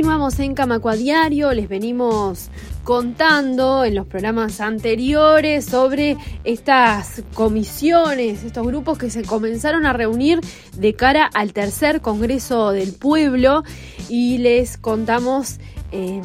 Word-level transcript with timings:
Continuamos 0.00 0.38
en 0.38 0.54
Camacua 0.54 0.96
Diario, 0.96 1.52
les 1.52 1.68
venimos 1.68 2.48
contando 2.84 3.84
en 3.84 3.94
los 3.94 4.06
programas 4.06 4.62
anteriores 4.62 5.66
sobre 5.66 6.16
estas 6.42 7.22
comisiones, 7.34 8.42
estos 8.42 8.66
grupos 8.66 8.96
que 8.96 9.10
se 9.10 9.24
comenzaron 9.24 9.84
a 9.84 9.92
reunir 9.92 10.40
de 10.74 10.94
cara 10.94 11.28
al 11.34 11.52
tercer 11.52 12.00
Congreso 12.00 12.72
del 12.72 12.94
Pueblo. 12.94 13.62
Y 14.08 14.38
les 14.38 14.78
contamos 14.78 15.58
en, 15.92 16.22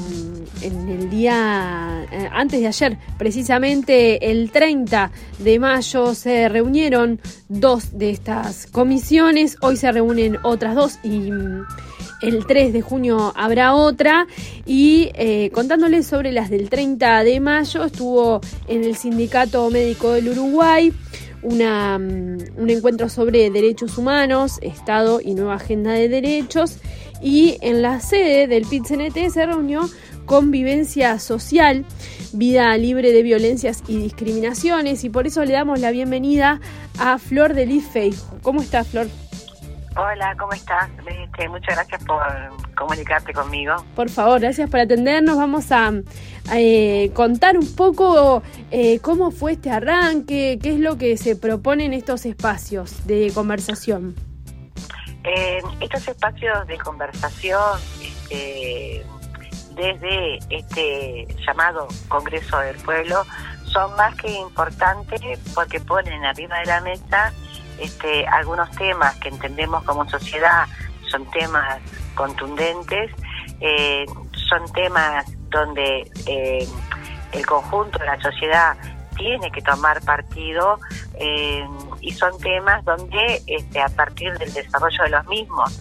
el 0.62 1.10
día 1.10 2.08
eh, 2.14 2.30
antes 2.32 2.62
de 2.62 2.68
ayer, 2.68 2.98
precisamente 3.18 4.32
el 4.32 4.52
30 4.52 5.12
de 5.40 5.60
mayo, 5.60 6.16
se 6.16 6.48
reunieron 6.48 7.20
dos 7.50 7.98
de 7.98 8.12
estas 8.12 8.68
comisiones, 8.68 9.58
hoy 9.60 9.76
se 9.76 9.92
reúnen 9.92 10.38
otras 10.44 10.76
dos 10.76 10.98
y 11.04 11.30
el 12.22 12.46
3 12.46 12.74
de 12.74 12.82
junio 12.82 13.34
habrá 13.36 13.74
otra 13.74 14.28
y 14.66 15.12
eh, 15.16 15.50
contándoles 15.54 16.06
sobre 16.08 16.32
las 16.32 16.50
del 16.50 16.70
30 16.70 17.24
de 17.24 17.40
mayo 17.40 17.84
estuvo 17.84 18.42
en 18.68 18.84
el 18.84 18.96
Sindicato 18.96 19.70
Médico 19.70 20.12
del 20.12 20.30
Uruguay 20.30 20.94
una, 21.42 22.00
mm, 22.00 22.38
un 22.58 22.70
encuentro 22.70 23.08
sobre 23.08 23.50
derechos 23.50 23.98
humanos, 23.98 24.60
Estado 24.62 25.22
y 25.22 25.36
nueva 25.36 25.56
agenda 25.56 25.92
de 25.92 26.10
derechos 26.10 26.78
y 27.22 27.58
en 27.62 27.82
la 27.82 28.00
sede 28.00 28.48
del 28.48 28.66
pit 28.66 28.86
se 28.86 29.46
reunió 29.46 29.90
convivencia 30.26 31.20
social, 31.20 31.86
vida 32.34 32.76
libre 32.78 33.12
de 33.12 33.24
violencias 33.24 33.84
y 33.88 33.98
discriminaciones 33.98 35.04
y 35.04 35.10
por 35.10 35.28
eso 35.28 35.46
le 35.46 35.54
damos 35.54 35.80
la 35.80 35.92
bienvenida 35.92 36.60
a 36.98 37.18
Flor 37.18 37.54
de 37.54 37.80
Feijo. 37.80 38.38
¿Cómo 38.42 38.62
está 38.62 38.84
Flor? 38.84 39.08
Hola, 39.98 40.36
¿cómo 40.38 40.52
estás? 40.52 40.90
Este, 41.08 41.48
muchas 41.48 41.76
gracias 41.76 42.04
por 42.04 42.22
comunicarte 42.76 43.32
conmigo. 43.34 43.76
Por 43.96 44.10
favor, 44.10 44.42
gracias 44.42 44.70
por 44.70 44.82
atendernos. 44.82 45.38
Vamos 45.38 45.72
a, 45.72 45.94
eh, 46.54 47.12
contar 47.14 47.58
un 47.58 47.76
poco 47.76 48.44
eh, 48.72 49.00
cómo 49.00 49.32
fue 49.32 49.54
este 49.54 49.72
arranque, 49.72 50.60
qué 50.62 50.74
es 50.74 50.80
lo 50.80 50.98
que 50.98 51.16
se 51.16 51.38
propone 51.38 51.86
en 51.86 51.94
estos 51.94 52.26
espacios 52.26 53.08
de 53.08 53.32
conversación. 53.34 54.16
Eh, 55.24 55.62
estos 55.80 56.06
espacios 56.10 56.68
de 56.68 56.78
conversación, 56.78 57.80
este, 58.02 59.06
desde 59.76 60.40
este 60.50 61.26
llamado 61.48 61.88
Congreso 62.10 62.60
del 62.60 62.76
Pueblo, 62.78 63.24
son 63.72 63.96
más 63.96 64.14
que 64.16 64.30
importantes 64.30 65.22
porque 65.54 65.80
ponen 65.80 66.26
arriba 66.26 66.60
de 66.60 66.66
la 66.66 66.82
mesa 66.82 67.34
este, 67.80 68.26
algunos 68.28 68.70
temas 68.72 69.16
que 69.16 69.30
entendemos 69.30 69.84
como 69.84 70.08
sociedad 70.10 70.66
son 71.10 71.30
temas 71.32 71.80
contundentes, 72.16 73.12
eh, 73.62 74.06
son 74.50 74.72
temas 74.74 75.26
donde 75.50 76.10
eh, 76.28 76.68
el 77.32 77.46
conjunto 77.46 78.00
de 78.00 78.06
la 78.06 78.20
sociedad 78.22 78.76
tiene 79.16 79.50
que 79.52 79.62
tomar 79.62 80.02
partido 80.04 80.80
eh, 81.16 81.66
y 82.02 82.12
son 82.12 82.38
temas 82.40 82.84
donde 82.84 83.42
este, 83.48 83.82
a 83.82 83.88
partir 83.90 84.38
del 84.38 84.54
desarrollo 84.54 85.04
de 85.04 85.10
los 85.10 85.28
mismos 85.28 85.80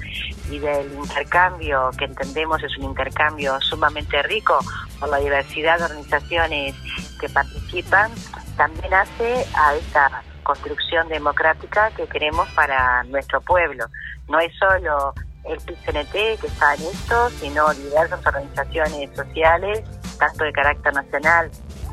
y 0.50 0.58
del 0.58 0.92
intercambio 0.92 1.90
que 1.98 2.04
entendemos 2.04 2.62
es 2.62 2.76
un 2.78 2.84
intercambio 2.84 3.60
sumamente 3.60 4.22
rico 4.22 4.58
por 5.00 5.08
la 5.08 5.18
diversidad 5.18 5.78
de 5.78 5.84
organizaciones 5.84 6.74
que 7.20 7.28
participan, 7.28 8.12
también 8.56 8.94
hace 8.94 9.46
a 9.54 9.74
esta 9.74 10.22
construcción 10.44 11.08
democrática 11.08 11.90
que 11.90 12.06
queremos 12.06 12.48
para 12.50 13.02
nuestro 13.04 13.40
pueblo. 13.40 13.86
No 14.28 14.38
es 14.38 14.52
solo 14.56 15.12
el 15.44 15.58
PCNT 15.58 16.12
que 16.40 16.46
está 16.46 16.74
en 16.74 16.82
esto, 16.82 17.30
sino 17.30 17.72
diversas 17.74 18.24
organizaciones 18.26 19.10
sociales, 19.14 19.82
tanto 20.18 20.44
de 20.44 20.52
carácter 20.52 20.94
nacional 20.94 21.50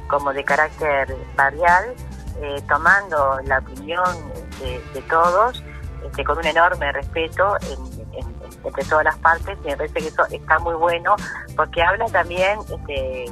como 0.08 0.32
de 0.34 0.44
carácter 0.44 1.16
barrial, 1.36 1.96
eh, 2.42 2.62
tomando 2.68 3.40
la 3.46 3.60
opinión 3.60 4.04
de, 4.60 5.02
todos 5.10 5.64
este, 6.06 6.24
con 6.24 6.38
un 6.38 6.46
enorme 6.46 6.92
respeto 6.92 7.58
entre 8.64 8.84
todas 8.86 9.06
las 9.06 9.18
partes 9.18 9.58
me 9.62 9.76
parece 9.76 9.96
que 9.96 10.08
eso 10.08 10.24
está 10.32 10.60
muy 10.60 10.76
bueno 10.76 11.16
porque 11.56 11.82
habla 11.82 12.06
también 12.06 12.60
este, 12.70 13.26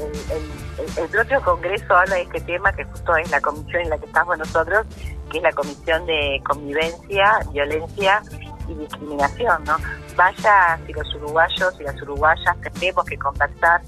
el, 0.00 1.08
propio 1.08 1.42
Congreso 1.42 1.94
habla 1.94 2.16
de 2.16 2.22
este 2.22 2.40
tema, 2.40 2.72
que 2.72 2.84
justo 2.84 3.16
es 3.16 3.30
la 3.30 3.40
comisión 3.40 3.82
en 3.82 3.90
la 3.90 3.98
que 3.98 4.06
estamos 4.06 4.38
nosotros, 4.38 4.86
que 5.30 5.38
es 5.38 5.42
la 5.42 5.52
Comisión 5.52 6.06
de 6.06 6.40
Convivencia, 6.44 7.40
Violencia 7.52 8.22
y 8.68 8.74
Discriminación, 8.74 9.64
¿no? 9.64 9.76
Vaya 10.16 10.78
si 10.86 10.92
los 10.92 11.14
uruguayos 11.14 11.74
y 11.80 11.82
las 11.84 12.00
uruguayas 12.02 12.56
tenemos 12.74 13.04
que 13.04 13.18
conversar 13.18 13.80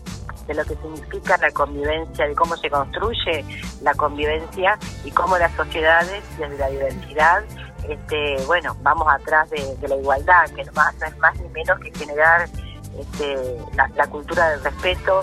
de 0.47 0.55
lo 0.55 0.65
que 0.65 0.77
significa 0.77 1.37
la 1.39 1.51
convivencia, 1.51 2.27
de 2.27 2.35
cómo 2.35 2.57
se 2.57 2.71
construye 2.71 3.45
la 3.83 3.95
convivencia 3.95 4.79
y 5.05 5.11
cómo 5.11 5.37
las 5.39 5.53
sociedades, 5.55 6.23
desde 6.39 6.57
la 6.57 6.69
diversidad, 6.69 7.45
este, 7.89 8.37
bueno, 8.47 8.77
vamos 8.83 9.07
atrás 9.13 9.49
de, 9.51 9.89
la 9.89 9.97
igualdad, 9.97 10.49
que 10.55 10.65
no, 10.65 10.73
más, 10.73 10.95
es 11.03 11.19
más 11.19 11.39
ni 11.41 11.49
menos 11.49 11.79
que 11.81 11.93
generar 11.97 12.49
este, 12.99 13.59
la 13.75 14.07
cultura 14.07 14.51
del 14.51 14.63
respeto, 14.63 15.23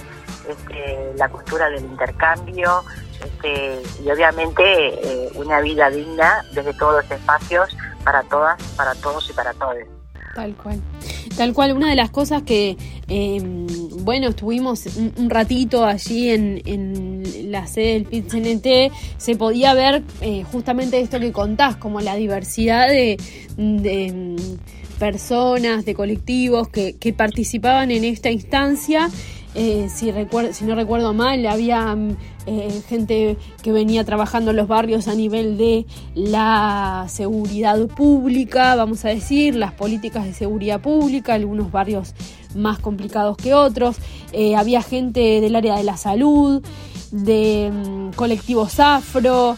este, 0.49 1.13
la 1.17 1.29
cultura 1.29 1.69
del 1.69 1.85
intercambio 1.85 2.83
este, 3.23 3.81
y 4.03 4.09
obviamente 4.09 4.63
eh, 4.63 5.29
una 5.35 5.61
vida 5.61 5.89
digna 5.89 6.43
desde 6.53 6.73
todos 6.73 7.03
los 7.03 7.11
espacios 7.11 7.75
para 8.03 8.23
todas, 8.23 8.61
para 8.75 8.93
todos 8.95 9.29
y 9.29 9.33
para 9.33 9.53
todos. 9.53 9.77
Tal 10.35 10.55
cual. 10.55 10.81
Tal 11.37 11.53
cual, 11.53 11.73
una 11.73 11.89
de 11.89 11.95
las 11.95 12.09
cosas 12.09 12.41
que, 12.41 12.75
em, 13.07 13.67
bueno, 14.03 14.29
estuvimos 14.29 14.85
un, 14.97 15.29
ratito 15.29 15.85
allí 15.85 16.29
en, 16.29 17.51
la 17.51 17.67
sede 17.67 17.93
del 17.93 18.05
PIT-CNT, 18.05 18.91
se 19.17 19.35
podía 19.35 19.75
ver 19.75 20.01
eh, 20.21 20.43
justamente 20.51 20.99
esto 20.99 21.19
que 21.19 21.31
contás, 21.31 21.75
como 21.75 22.01
la 22.01 22.15
diversidad 22.15 22.87
de, 22.87 23.17
em, 23.57 24.35
personas, 24.97 25.85
de 25.85 25.93
colectivos 25.93 26.67
que 26.69 27.13
participaban 27.15 27.91
en 27.91 28.03
esta 28.03 28.31
instancia 28.31 29.09
eh, 29.55 29.87
si, 29.89 30.11
si 30.51 30.65
no 30.65 30.75
recuerdo 30.75 31.13
mal, 31.13 31.45
había 31.45 31.95
mm, 31.95 32.17
eh, 32.47 32.81
gente 32.87 33.37
que 33.61 33.71
venía 33.71 34.03
trabajando 34.03 34.51
en 34.51 34.57
los 34.57 34.67
barrios 34.67 35.07
a 35.07 35.13
nivel 35.13 35.57
de 35.57 35.85
la 36.15 37.05
seguridad 37.07 37.79
pública, 37.87 38.75
vamos 38.75 39.05
a 39.05 39.09
decir, 39.09 39.55
las 39.55 39.73
políticas 39.73 40.25
de 40.25 40.33
seguridad 40.33 40.81
pública, 40.81 41.35
algunos 41.35 41.71
barrios 41.71 42.15
más 42.55 42.79
complicados 42.79 43.37
que 43.37 43.53
otros. 43.53 43.97
Eh, 44.31 44.55
había 44.55 44.81
gente 44.81 45.39
del 45.39 45.55
área 45.55 45.77
de 45.77 45.83
la 45.83 45.97
salud, 45.97 46.63
de 47.11 47.71
mm, 47.71 48.15
colectivos 48.15 48.79
afro. 48.79 49.57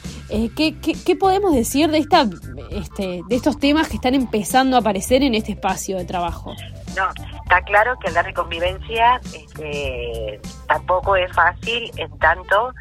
¿qué, 0.56 0.76
qué, 0.76 1.16
podemos 1.16 1.54
decir 1.54 1.90
de, 1.90 2.00
esta, 2.00 2.28
este, 2.72 3.22
de 3.30 3.36
estos 3.36 3.58
temas 3.60 3.88
que 3.88 3.96
están 3.96 4.16
empezando 4.16 4.76
a 4.76 4.80
aparecer 4.80 5.24
en 5.24 5.36
este 5.36 5.54
espacio 5.54 5.98
de 5.98 6.04
trabajo? 6.04 6.54
No, 6.96 7.10
está 7.44 7.62
claro 7.64 7.98
que 8.00 8.08
hablar 8.08 8.26
de 8.26 8.34
convivencia 8.34 9.20
este, 9.24 10.40
tampoco 10.68 11.16
es 11.16 11.32
fácil 11.34 11.92
en 11.98 12.18
tanto 12.20 12.74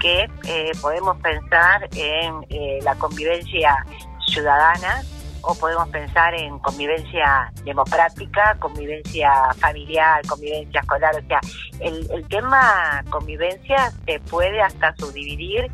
que 0.00 0.28
eh, 0.44 0.72
podemos 0.80 1.16
pensar 1.18 1.88
en 1.94 2.46
eh, 2.48 2.78
la 2.82 2.94
convivencia 2.94 3.84
ciudadana 4.26 5.02
o 5.42 5.54
podemos 5.54 5.88
pensar 5.88 6.34
en 6.34 6.58
convivencia 6.58 7.52
democrática, 7.64 8.56
convivencia 8.58 9.32
familiar, 9.58 10.20
convivencia 10.26 10.80
escolar. 10.80 11.14
O 11.16 11.26
sea, 11.26 11.40
el, 11.80 12.10
el 12.10 12.26
tema 12.28 13.02
convivencia 13.10 13.92
se 14.06 14.18
puede 14.20 14.60
hasta 14.60 14.94
subdividir 14.96 15.70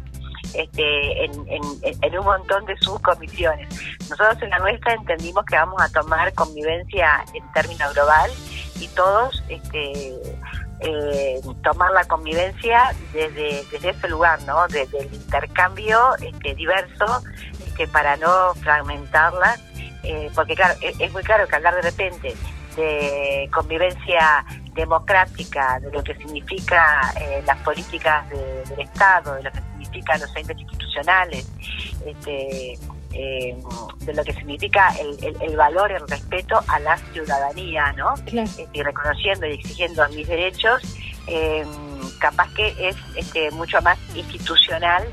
este, 0.54 1.25
en, 1.25 2.19
un 2.19 2.25
montón 2.25 2.65
de 2.66 2.76
subcomisiones. 2.78 3.69
Nosotros 4.09 4.42
en 4.42 4.50
la 4.50 4.59
nuestra 4.59 4.94
entendimos 4.94 5.44
que 5.44 5.56
vamos 5.56 5.81
a 5.82 5.88
tomar 5.88 6.32
convivencia 6.34 7.25
en 7.34 7.53
términos 7.53 7.92
global 7.95 8.30
y 8.80 8.89
todos 8.89 9.42
este, 9.48 10.15
eh, 10.80 11.41
tomar 11.62 11.92
la 11.92 12.04
convivencia 12.04 12.95
desde, 13.12 13.65
desde 13.71 13.91
ese 13.91 14.09
lugar, 14.09 14.42
¿no? 14.42 14.66
Desde 14.68 15.01
el 15.01 15.15
intercambio 15.15 16.15
este, 16.21 16.54
diverso, 16.54 17.22
este, 17.66 17.89
para 17.89 18.16
no 18.16 18.54
fragmentarla, 18.54 19.57
eh, 20.03 20.30
porque 20.34 20.54
claro, 20.54 20.74
es, 20.80 21.12
muy 21.12 21.22
claro 21.22 21.47
que 21.48 21.57
hablar 21.57 21.74
de 21.77 21.83
repente 21.83 22.34
de 22.77 23.48
convivencia 23.53 24.45
democrática, 24.74 25.78
de 25.80 25.91
lo 25.92 26.03
que 26.03 26.15
significa 26.16 27.12
eh, 27.21 27.42
las 27.47 27.57
políticas 27.59 28.28
del 28.28 28.80
Estado, 28.80 29.34
de 29.34 29.45
lo 29.45 29.53
que 29.53 29.60
significa 29.95 30.19
los 30.19 30.37
entes 30.37 30.59
institucionales, 30.59 31.53
este, 32.07 32.79
eh, 33.13 33.57
de 34.01 34.15
lo 34.15 34.25
que 34.25 34.33
significa 34.33 34.93
el, 34.99 35.37
el, 35.41 35.57
valor, 35.57 35.93
el 35.93 36.07
respeto 36.09 36.61
a 36.67 36.81
la 36.81 36.97
ciudadanía, 37.13 37.93
¿no? 37.93 38.15
Este, 38.27 38.67
y 38.73 38.83
reconociendo 38.83 39.47
y 39.47 39.53
exigiendo 39.53 40.09
mis 40.11 40.27
derechos, 40.27 40.83
eh, 41.29 41.65
capaz 42.19 42.53
que 42.55 42.75
es 42.89 42.97
este, 43.17 43.51
mucho 43.53 43.81
más 43.83 43.99
institucional 44.15 45.07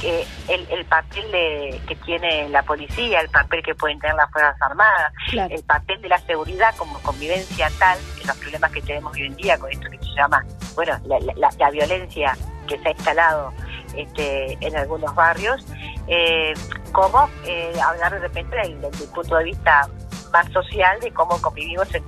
que 0.00 0.24
el, 0.48 0.66
el 0.70 0.84
papel 0.84 1.30
de, 1.32 1.80
que 1.88 1.96
tiene 1.96 2.48
la 2.50 2.62
policía, 2.62 3.20
el 3.20 3.28
papel 3.30 3.62
que 3.62 3.74
pueden 3.74 3.98
tener 3.98 4.14
las 4.14 4.30
Fuerzas 4.30 4.56
Armadas, 4.62 5.12
el 5.32 5.62
papel 5.64 6.00
de 6.00 6.08
la 6.08 6.18
seguridad 6.18 6.74
como 6.76 6.98
convivencia 7.00 7.68
tal, 7.78 7.98
los 8.24 8.36
problemas 8.36 8.70
que 8.70 8.82
tenemos 8.82 9.12
hoy 9.14 9.22
en 9.22 9.36
día 9.36 9.58
con 9.58 9.70
esto 9.70 9.90
que 9.90 9.98
se 9.98 10.14
llama, 10.14 10.44
bueno, 10.74 10.98
la, 11.04 11.70
violencia 11.70 12.36
que 12.66 12.78
se 12.78 12.88
ha 12.88 12.92
instalado 12.92 13.52
este, 13.94 14.58
en 14.60 14.76
algunos 14.76 15.14
barrios, 15.14 15.66
eh, 16.06 16.54
como 16.92 17.28
eh, 17.44 17.72
hablar 17.80 18.14
de 18.14 18.20
repente 18.20 18.56
desde 18.56 19.04
el 19.04 19.10
punto 19.10 19.36
de 19.36 19.44
vista 19.44 19.88
más 20.32 20.50
social 20.52 21.00
de 21.00 21.10
cómo 21.12 21.40
convivimos 21.40 21.92
en, 21.94 22.04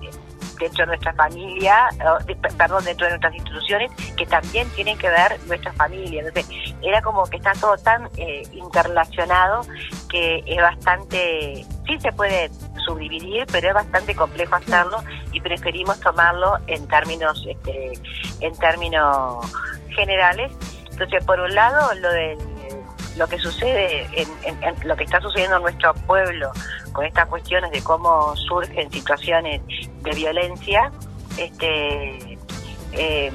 dentro 0.61 0.85
de 0.85 0.87
nuestra 0.89 1.13
familia, 1.15 1.89
perdón, 2.57 2.85
dentro 2.85 3.07
de 3.07 3.13
nuestras 3.13 3.35
instituciones, 3.35 3.91
que 4.17 4.27
también 4.27 4.69
tienen 4.71 4.97
que 4.99 5.09
ver 5.09 5.41
nuestra 5.47 5.73
familia. 5.73 6.23
Entonces, 6.23 6.47
era 6.83 7.03
como 7.03 7.25
que 7.25 7.39
está 7.39 7.53
todo 7.55 7.77
tan 7.79 8.09
eh, 8.17 8.43
interrelacionado 8.53 9.63
que 10.09 10.43
es 10.47 10.61
bastante, 10.61 11.65
sí 11.87 11.99
se 11.99 12.13
puede 12.13 12.51
subdividir, 12.87 13.47
pero 13.51 13.69
es 13.69 13.75
bastante 13.75 14.15
complejo 14.15 14.55
hacerlo 14.55 15.03
y 15.33 15.41
preferimos 15.41 15.99
tomarlo 16.01 16.59
en 16.67 16.87
términos, 16.87 17.45
este, 17.49 17.93
en 18.41 18.57
términos 18.59 19.39
generales. 19.89 20.53
Entonces, 21.01 21.25
por 21.25 21.41
un 21.41 21.55
lado, 21.55 21.95
lo 21.95 22.13
del 22.13 22.39
lo 23.17 23.27
que 23.27 23.39
sucede, 23.39 24.07
en, 24.15 24.29
lo 24.85 24.97
que 24.97 25.05
está 25.05 25.21
sucediendo 25.21 25.57
en 25.57 25.63
nuestro 25.63 25.95
pueblo 25.95 26.53
con 26.93 27.05
estas 27.05 27.27
cuestiones 27.27 27.71
de 27.71 27.83
cómo 27.83 28.37
surgen 28.37 28.91
situaciones 28.91 29.61
de 30.03 30.11
violencia, 30.13 30.93
este, 31.37 32.39
em, 32.93 33.35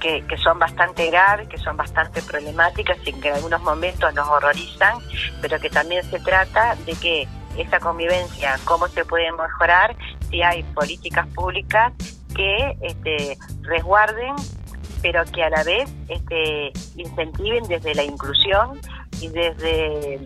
que, 0.00 0.24
son 0.42 0.58
bastante 0.58 1.10
graves, 1.10 1.48
que 1.48 1.58
son 1.58 1.76
bastante 1.76 2.22
problemáticas 2.22 2.96
y 3.04 3.12
que 3.12 3.28
en 3.28 3.34
algunos 3.34 3.60
momentos 3.60 4.12
nos 4.14 4.26
horrorizan, 4.26 4.98
pero 5.42 5.60
que 5.60 5.68
también 5.68 6.02
se 6.08 6.18
trata 6.20 6.74
de 6.86 6.94
que 6.94 7.28
esa 7.58 7.78
convivencia, 7.78 8.58
cómo 8.64 8.88
se 8.88 9.04
puede 9.04 9.30
mejorar 9.32 9.94
si 10.30 10.42
hay 10.42 10.62
políticas 10.62 11.26
públicas 11.28 11.92
que 12.34 12.76
este, 12.80 13.36
resguarden 13.62 14.34
pero 15.02 15.24
que 15.26 15.42
a 15.42 15.50
la 15.50 15.62
vez 15.64 15.90
este, 16.08 16.72
incentiven 16.96 17.64
desde 17.68 17.94
la 17.94 18.02
inclusión 18.02 18.80
y 19.20 19.28
desde, 19.28 20.20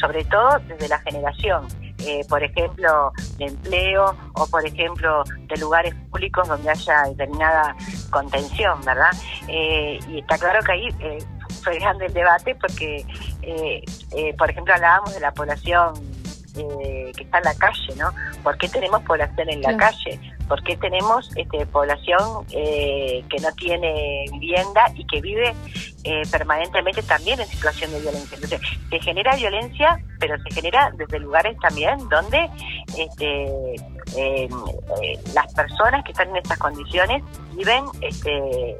sobre 0.00 0.24
todo, 0.24 0.58
desde 0.66 0.88
la 0.88 0.98
generación. 1.00 1.68
Eh, 2.06 2.24
por 2.28 2.42
ejemplo, 2.42 3.12
de 3.36 3.46
empleo 3.46 4.16
o, 4.34 4.46
por 4.46 4.66
ejemplo, 4.66 5.22
de 5.46 5.56
lugares 5.58 5.94
públicos 6.10 6.48
donde 6.48 6.70
haya 6.70 7.02
determinada 7.02 7.76
contención, 8.08 8.80
¿verdad? 8.86 9.10
Eh, 9.48 9.98
y 10.08 10.20
está 10.20 10.38
claro 10.38 10.60
que 10.64 10.72
ahí 10.72 10.88
eh, 11.00 11.18
fue 11.62 11.78
grande 11.78 12.06
el 12.06 12.14
debate 12.14 12.54
porque, 12.54 13.04
por 14.38 14.50
ejemplo, 14.50 14.74
hablábamos 14.74 15.12
de 15.12 15.20
la 15.20 15.32
población 15.32 15.92
que 16.54 17.22
está 17.22 17.38
en 17.38 17.44
la 17.44 17.54
calle, 17.54 17.94
¿no? 17.96 18.10
¿Por 18.42 18.58
qué 18.58 18.68
tenemos 18.68 19.02
población 19.02 19.50
en 19.50 19.62
la 19.62 19.76
calle? 19.76 20.20
¿Por 20.48 20.62
qué 20.64 20.76
tenemos 20.76 21.30
este, 21.36 21.64
población 21.66 22.44
que 22.48 23.36
no 23.40 23.52
tiene 23.56 24.24
vivienda 24.32 24.92
y 24.94 25.06
que 25.06 25.20
vive 25.20 25.54
eh, 26.02 26.22
permanentemente 26.30 27.02
también 27.02 27.38
en 27.40 27.46
situación 27.46 27.90
de 27.92 28.00
violencia. 28.00 28.34
Entonces, 28.34 28.60
se 28.88 29.00
genera 29.00 29.36
violencia, 29.36 30.02
pero 30.18 30.34
se 30.38 30.54
genera 30.54 30.90
desde 30.96 31.18
lugares 31.18 31.58
también 31.58 31.98
donde 32.08 32.48
este, 32.96 33.74
eh, 34.16 34.48
las 35.34 35.52
personas 35.52 36.02
que 36.02 36.12
están 36.12 36.30
en 36.30 36.36
estas 36.36 36.56
condiciones 36.56 37.22
viven 37.54 37.84
este, 38.00 38.78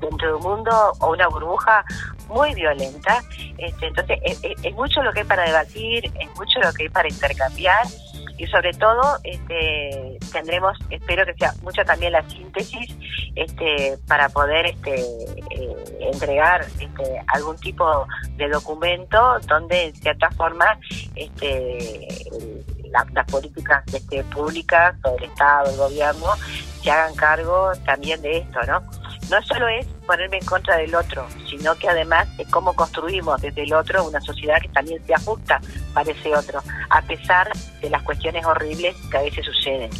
dentro 0.00 0.28
de 0.28 0.34
un 0.34 0.42
mundo 0.42 0.92
o 1.00 1.10
una 1.10 1.28
burbuja 1.28 1.84
muy 2.28 2.54
violenta. 2.54 3.22
Este, 3.58 3.86
entonces, 3.86 4.18
es, 4.62 4.74
mucho 4.74 5.02
lo 5.02 5.12
que 5.12 5.20
hay 5.20 5.26
para 5.26 5.44
debatir, 5.44 6.04
es 6.06 6.28
mucho 6.36 6.60
lo 6.60 6.72
que 6.72 6.84
hay 6.84 6.88
para 6.88 7.08
intercambiar 7.08 7.86
y 8.38 8.46
sobre 8.46 8.72
todo 8.72 9.18
este, 9.22 10.18
tendremos, 10.32 10.78
espero 10.88 11.26
que 11.26 11.34
sea 11.34 11.52
mucho 11.62 11.84
también 11.84 12.12
la 12.12 12.22
síntesis 12.28 12.96
este, 13.34 13.98
para 14.08 14.30
poder 14.30 14.66
este, 14.66 14.98
eh, 14.98 16.08
entregar 16.12 16.64
este, 16.78 17.22
algún 17.34 17.56
tipo 17.58 18.06
de 18.36 18.48
documento 18.48 19.38
donde 19.46 19.88
en 19.88 19.94
cierta 19.94 20.30
forma 20.30 20.78
este, 21.16 22.08
las 22.90 23.26
políticas 23.26 23.84
este, 23.92 24.24
públicas 24.24 24.94
o 25.04 25.16
el 25.16 25.24
Estado, 25.24 25.70
el 25.70 25.76
gobierno, 25.76 26.26
se 26.82 26.90
hagan 26.90 27.14
cargo 27.14 27.72
también 27.84 28.20
de 28.22 28.38
esto, 28.38 28.60
¿no? 28.66 28.82
No 29.30 29.40
solo 29.42 29.68
es 29.68 29.86
ponerme 30.06 30.38
en 30.38 30.44
contra 30.44 30.76
del 30.76 30.92
otro, 30.92 31.24
sino 31.48 31.76
que 31.76 31.88
además 31.88 32.28
es 32.36 32.48
cómo 32.48 32.74
construimos 32.74 33.40
desde 33.40 33.62
el 33.62 33.72
otro 33.72 34.04
una 34.04 34.20
sociedad 34.20 34.60
que 34.60 34.68
también 34.70 35.00
se 35.06 35.14
ajusta 35.14 35.60
para 35.94 36.10
ese 36.10 36.34
otro, 36.34 36.60
a 36.88 37.00
pesar 37.02 37.48
de 37.80 37.90
las 37.90 38.02
cuestiones 38.02 38.44
horribles 38.44 38.96
que 39.08 39.18
a 39.18 39.22
veces 39.22 39.46
suceden. 39.46 39.90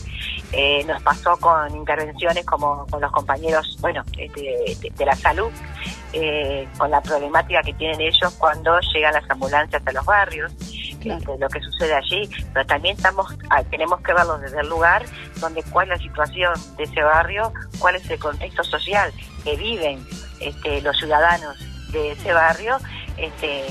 Eh, 0.52 0.82
nos 0.84 1.00
pasó 1.04 1.36
con 1.36 1.76
intervenciones 1.76 2.44
como 2.44 2.84
con 2.88 3.00
los 3.00 3.12
compañeros, 3.12 3.78
bueno, 3.80 4.02
este, 4.18 4.76
de, 4.96 5.06
la 5.06 5.14
salud, 5.14 5.50
eh, 6.12 6.66
con 6.76 6.90
la 6.90 7.00
problemática 7.00 7.62
que 7.62 7.74
tienen 7.74 8.00
ellos 8.00 8.34
cuando 8.36 8.80
llegan 8.92 9.12
las 9.12 9.30
ambulancias 9.30 9.80
a 9.86 9.92
los 9.92 10.04
barrios, 10.04 10.52
lo 11.04 11.48
que 11.48 11.60
sucede 11.60 11.94
allí, 11.94 12.28
pero 12.52 12.66
también 12.66 12.96
estamos 12.96 13.34
ah, 13.50 13.62
tenemos 13.64 14.00
que 14.00 14.12
verlo 14.12 14.38
desde 14.38 14.60
el 14.60 14.68
lugar 14.68 15.04
donde 15.40 15.62
cuál 15.64 15.90
es 15.90 15.98
la 15.98 16.04
situación 16.04 16.54
de 16.76 16.84
ese 16.84 17.02
barrio, 17.02 17.52
cuál 17.78 17.96
es 17.96 18.08
el 18.10 18.18
contexto 18.18 18.64
social 18.64 19.12
que 19.44 19.56
viven 19.56 20.04
este, 20.40 20.80
los 20.82 20.96
ciudadanos 20.98 21.56
de 21.92 22.12
ese 22.12 22.32
barrio 22.32 22.78
este, 23.16 23.64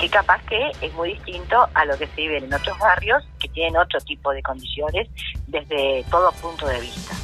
que 0.00 0.08
capaz 0.08 0.42
que 0.46 0.72
es 0.80 0.92
muy 0.94 1.14
distinto 1.14 1.68
a 1.74 1.84
lo 1.84 1.96
que 1.96 2.06
se 2.08 2.16
vive 2.16 2.38
en 2.38 2.52
otros 2.52 2.78
barrios 2.78 3.22
que 3.38 3.48
tienen 3.48 3.76
otro 3.76 4.00
tipo 4.00 4.32
de 4.32 4.42
condiciones 4.42 5.08
desde 5.46 6.04
todo 6.10 6.32
punto 6.32 6.66
de 6.66 6.80
vista. 6.80 7.14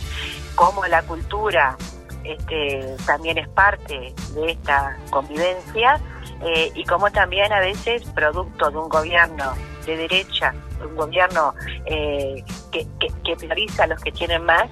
Como 0.55 0.87
la 0.87 1.03
cultura 1.03 1.77
este, 2.25 2.97
también 3.05 3.39
es 3.39 3.49
parte 3.49 4.15
de 4.35 4.53
esta 4.53 4.97
convivencia 5.11 6.01
eh, 6.45 6.73
y 6.75 6.85
como 6.85 7.11
también 7.11 7.53
a 7.53 7.61
veces 7.61 8.05
producto 8.15 8.71
de 8.71 8.77
un 8.77 8.89
gobierno 8.89 9.53
de 9.87 9.97
derecha, 9.97 10.55
un 10.85 10.97
gobierno 10.97 11.55
eh, 11.87 12.45
que, 12.71 12.87
que, 12.99 13.37
prioriza 13.37 13.85
a 13.85 13.87
los 13.87 14.03
que 14.03 14.13
tienen 14.13 14.45
más, 14.45 14.69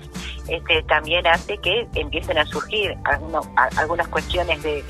este, 0.49 0.83
también 0.85 1.27
hace 1.27 1.59
que 1.59 1.87
empiecen 1.95 2.39
a 2.39 2.47
surgir 2.47 2.97
algunas 3.77 4.09
cuestiones 4.09 4.63
de 4.63 4.85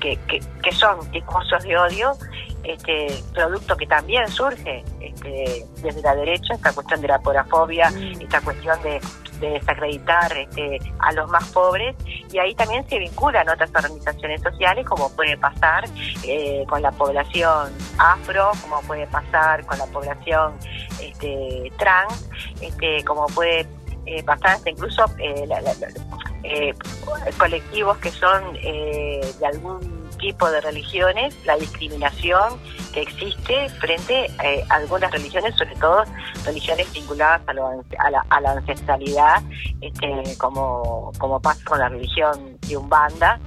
que, 0.00 0.18
que, 0.26 0.72
son 0.72 1.10
discursos 1.10 1.62
de 1.62 1.76
odio, 1.76 2.12
este 2.64 3.08
producto 3.34 3.76
que 3.76 3.86
también 3.86 4.26
surge 4.28 4.84
este, 5.00 5.66
desde 5.82 6.02
la 6.02 6.14
derecha, 6.14 6.54
esta 6.54 6.72
cuestión 6.72 7.00
de 7.00 7.08
la 7.08 7.18
porafobia, 7.18 7.90
mm. 7.90 8.22
esta 8.22 8.40
cuestión 8.40 8.80
de, 8.82 9.00
desacreditar 9.50 10.36
este, 10.36 10.78
a 10.98 11.12
los 11.12 11.30
más 11.30 11.48
pobres, 11.50 11.96
y 12.32 12.38
ahí 12.38 12.54
también 12.54 12.88
se 12.88 12.98
vinculan 12.98 13.48
otras 13.48 13.70
organizaciones 13.74 14.42
sociales, 14.42 14.86
como 14.86 15.10
puede 15.14 15.36
pasar 15.36 15.84
eh, 16.24 16.64
con 16.68 16.82
la 16.82 16.90
población 16.92 17.72
afro, 17.98 18.50
como 18.62 18.80
puede 18.82 19.06
pasar 19.06 19.64
con 19.66 19.78
la 19.78 19.86
población 19.86 20.54
este, 21.00 21.72
trans, 21.78 22.28
este, 22.60 23.04
como 23.04 23.26
puede 23.26 23.66
eh, 24.04 24.22
pasar 24.24 24.58
incluso 24.66 25.04
eh, 25.18 25.48
eh, 26.42 26.74
colectivos 27.38 27.96
que 27.98 28.10
son 28.10 28.52
de 28.54 29.46
algún 29.46 30.01
tipo 30.22 30.48
de 30.50 30.60
religiones, 30.60 31.36
la 31.44 31.56
discriminación 31.56 32.58
que 32.94 33.02
existe 33.02 33.68
frente 33.80 34.26
eh, 34.42 34.64
a 34.70 34.76
algunas 34.76 35.10
religiones, 35.10 35.54
sobre 35.56 35.74
todo 35.76 36.04
religiones 36.46 36.90
vinculadas 36.92 37.42
a, 37.48 38.40
la, 38.40 38.52
ancestralidad, 38.52 39.42
este, 39.80 40.38
como, 40.38 41.12
como 41.18 41.40
pasa 41.40 41.62
con 41.64 41.80
la 41.80 41.88
religión 41.88 42.56
de 42.66 42.76
Umbanda. 42.76 43.40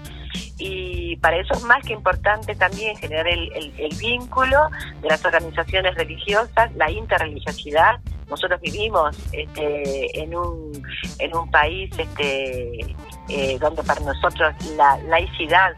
Y 0.58 1.15
para 1.17 1.38
eso 1.38 1.53
es 1.53 1.63
más 1.63 1.82
que 1.86 1.94
importante 1.94 2.55
también 2.55 2.98
generar 2.98 3.27
el, 3.27 3.72
vínculo 3.98 4.70
de 5.01 5.08
las 5.08 5.24
organizaciones 5.24 5.96
religiosas, 5.96 6.75
la 6.75 6.91
interreligiosidad. 6.91 8.00
Nosotros 8.29 8.60
vivimos 8.60 9.15
este, 9.32 10.20
en, 10.20 10.36
un, 10.36 10.72
en 11.20 11.36
un 11.36 11.50
país 11.51 11.89
este, 11.98 12.96
eh, 13.29 13.58
donde 13.60 13.84
para 13.84 14.01
nosotros 14.01 14.53
la 14.75 14.98
laicidad 15.08 15.74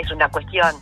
es 0.00 0.10
una 0.10 0.28
cuestión 0.28 0.74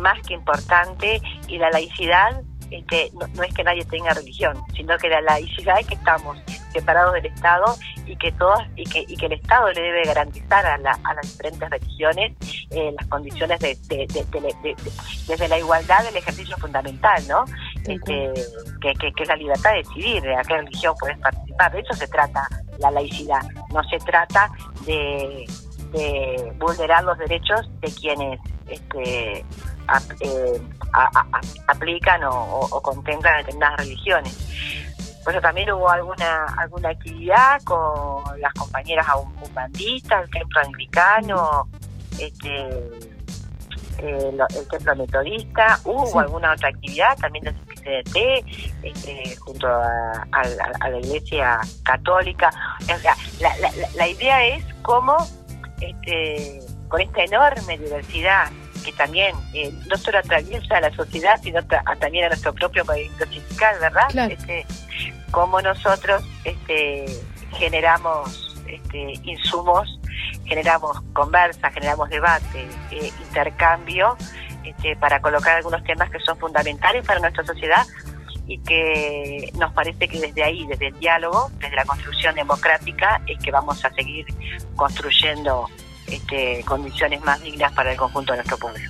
más 0.00 0.20
que 0.26 0.34
importante 0.34 1.20
y 1.48 1.58
la 1.58 1.70
laicidad 1.70 2.42
que 2.88 3.10
no, 3.12 3.42
es 3.42 3.54
que 3.54 3.62
nadie 3.62 3.84
tenga 3.84 4.14
religión, 4.14 4.56
sino 4.74 4.96
que 4.96 5.08
la 5.08 5.20
laicidad 5.20 5.78
es 5.78 5.86
que 5.86 5.94
estamos 5.94 6.38
separados 6.72 7.12
del 7.14 7.26
Estado 7.26 7.76
y 8.06 8.16
que 8.16 8.32
todas 8.32 8.66
y 8.76 8.84
que, 8.84 9.04
y 9.06 9.16
que 9.16 9.26
el 9.26 9.32
Estado 9.32 9.70
le 9.72 9.82
debe 9.82 10.04
garantizar 10.04 10.64
a, 10.64 10.78
las 10.78 10.98
diferentes 11.22 11.68
religiones 11.68 12.32
eh, 12.70 12.94
las 12.98 13.06
condiciones 13.08 13.60
de, 13.60 13.76
desde 15.28 15.48
la 15.48 15.58
igualdad 15.58 16.02
del 16.04 16.16
ejercicio 16.16 16.56
fundamental, 16.56 17.22
¿no? 17.28 17.44
Este, 17.86 18.32
que, 18.80 18.94
que, 18.94 19.22
es 19.22 19.28
la 19.28 19.36
libertad 19.36 19.72
de 19.72 19.78
decidir 19.78 20.22
de 20.22 20.34
a 20.34 20.42
qué 20.42 20.56
religión 20.56 20.94
puedes 20.98 21.18
participar. 21.18 21.72
De 21.72 21.80
eso 21.80 21.94
se 21.94 22.06
trata 22.08 22.48
la 22.78 22.90
laicidad. 22.90 23.42
No 23.72 23.82
se 23.84 23.98
trata 23.98 24.50
de 24.86 25.44
vulnerar 26.58 27.04
los 27.04 27.18
derechos 27.18 27.70
de 27.80 27.92
quienes 27.92 28.40
este, 28.68 29.44
eh, 30.20 30.62
aplican 31.66 32.22
o, 32.24 32.80
contemplan 32.82 33.38
determinadas 33.38 33.80
religiones. 33.80 34.36
pues 35.24 35.40
también 35.40 35.70
hubo 35.70 35.88
alguna 35.88 36.46
alguna 36.58 36.90
actividad 36.90 37.62
con 37.62 38.22
las 38.40 38.52
compañeras 38.54 39.06
umbandistas, 39.42 40.24
el 40.24 40.30
templo 40.30 40.60
anglicano, 40.60 41.68
este, 42.18 42.68
eh, 43.98 44.32
el 44.56 44.68
templo 44.68 44.96
metodista, 44.96 45.78
hubo 45.84 46.20
alguna 46.20 46.52
otra 46.52 46.68
actividad 46.68 47.16
también 47.18 47.44
del 47.44 47.54
CDT, 47.54 48.44
este, 48.82 49.36
junto 49.36 49.66
a, 49.68 50.26
la 50.90 50.98
iglesia 50.98 51.60
católica. 51.84 52.50
la, 53.40 53.56
la, 53.60 53.70
la 53.94 54.08
idea 54.08 54.44
es 54.46 54.64
cómo 54.82 55.16
este, 55.80 56.60
con 56.92 57.00
esta 57.00 57.24
enorme 57.24 57.78
diversidad 57.78 58.50
que 58.84 58.92
también 58.92 59.34
eh, 59.54 59.72
no 59.88 59.96
solo 59.96 60.18
atraviesa 60.18 60.76
a 60.76 60.80
la 60.82 60.94
sociedad, 60.94 61.40
sino 61.42 61.62
también 61.98 62.26
a 62.26 62.28
nuestro 62.28 62.52
propio 62.52 62.84
movimiento 62.84 63.24
sindical, 63.24 63.76
¿verdad? 63.80 64.30
Este, 64.30 64.66
cómo 65.30 65.62
nosotros 65.62 66.22
este, 66.44 67.06
generamos 67.52 68.54
este, 68.66 69.14
insumos, 69.24 69.98
generamos 70.44 71.00
conversa, 71.14 71.70
generamos 71.70 72.10
debate, 72.10 72.68
eh, 72.90 73.10
intercambio, 73.26 74.18
este, 74.62 74.94
para 74.96 75.22
colocar 75.22 75.56
algunos 75.56 75.82
temas 75.84 76.10
que 76.10 76.20
son 76.20 76.36
fundamentales 76.36 77.06
para 77.06 77.20
nuestra 77.20 77.42
sociedad 77.46 77.86
y 78.46 78.58
que 78.58 79.50
nos 79.54 79.72
parece 79.72 80.08
que 80.08 80.20
desde 80.20 80.44
ahí, 80.44 80.66
desde 80.66 80.88
el 80.88 80.98
diálogo, 80.98 81.50
desde 81.58 81.74
la 81.74 81.86
construcción 81.86 82.34
democrática, 82.34 83.22
es 83.26 83.38
que 83.38 83.50
vamos 83.50 83.82
a 83.82 83.90
seguir 83.94 84.26
construyendo 84.76 85.70
este, 86.06 86.62
condiciones 86.64 87.20
más 87.22 87.40
dignas 87.42 87.72
para 87.72 87.92
el 87.92 87.96
conjunto 87.96 88.32
de 88.32 88.38
nuestro 88.38 88.58
pueblo. 88.58 88.80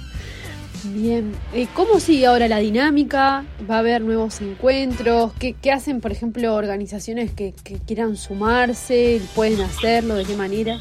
Bien, 0.85 1.33
¿cómo 1.75 2.01
sigue 2.01 2.27
ahora 2.27 2.49
la 2.49 2.59
dinámica? 2.59 3.45
¿Va 3.71 3.77
a 3.77 3.79
haber 3.79 4.01
nuevos 4.03 4.41
encuentros? 4.41 5.33
¿Qué, 5.35 5.73
hacen, 5.73 6.01
por 6.01 6.11
ejemplo, 6.11 6.57
organizaciones 6.57 7.31
que, 7.31 7.55
quieran 7.87 8.17
sumarse? 8.17 9.21
¿Pueden 9.37 9.61
hacerlo? 9.61 10.17
¿De 10.17 10.25
qué 10.25 10.35
manera? 10.35 10.79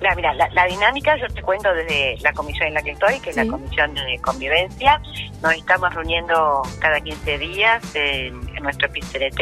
La, 0.00 0.14
mira, 0.16 0.32
la, 0.34 0.66
dinámica 0.66 1.14
yo 1.18 1.28
te 1.28 1.40
cuento 1.42 1.72
desde 1.72 2.16
la 2.22 2.32
comisión 2.32 2.68
en 2.68 2.74
la 2.74 2.82
que 2.82 2.90
estoy, 2.92 3.20
que 3.20 3.30
es 3.30 3.36
la 3.36 3.46
comisión 3.46 3.94
de 3.94 4.18
convivencia. 4.22 5.00
Nos 5.40 5.54
estamos 5.54 5.94
reuniendo 5.94 6.62
cada 6.80 7.00
15 7.00 7.38
días 7.38 7.94
en, 7.94 8.40
nuestro 8.62 8.88
PCRT. 8.88 9.40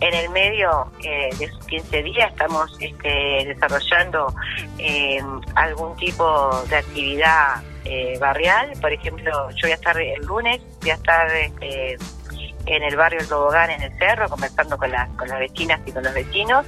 En 0.00 0.14
el 0.14 0.28
medio 0.30 0.90
eh, 1.04 1.30
de 1.38 1.44
esos 1.44 1.66
15 1.66 2.02
días 2.02 2.30
estamos 2.30 2.76
este, 2.80 3.44
desarrollando 3.46 4.34
eh, 4.78 5.20
algún 5.54 5.96
tipo 5.96 6.50
de 6.68 6.76
actividad 6.76 7.62
eh, 7.84 8.18
barrial. 8.20 8.72
Por 8.80 8.92
ejemplo, 8.92 9.50
yo 9.50 9.62
voy 9.62 9.70
a 9.72 9.74
estar 9.74 10.00
el 10.00 10.24
lunes, 10.24 10.60
voy 10.80 10.90
a 10.90 10.94
estar 10.94 11.26
este, 11.34 11.96
en 12.66 12.82
el 12.82 12.96
barrio 12.96 13.20
El 13.20 13.28
Tobogán, 13.28 13.70
en 13.70 13.82
el 13.82 13.98
Cerro, 13.98 14.28
conversando 14.28 14.76
con, 14.78 14.90
las 14.90 15.08
con 15.10 15.28
las 15.28 15.38
vecinas 15.38 15.80
y 15.86 15.92
con 15.92 16.02
los 16.02 16.14
vecinos. 16.14 16.66